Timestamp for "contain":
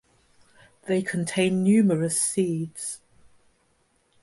1.03-1.61